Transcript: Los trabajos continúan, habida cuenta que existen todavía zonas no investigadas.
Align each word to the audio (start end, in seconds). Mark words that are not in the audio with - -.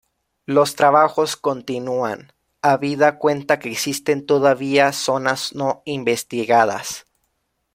Los 0.47 0.75
trabajos 0.75 1.35
continúan, 1.35 2.33
habida 2.63 3.19
cuenta 3.19 3.59
que 3.59 3.69
existen 3.69 4.25
todavía 4.25 4.93
zonas 4.93 5.53
no 5.53 5.83
investigadas. 5.85 7.05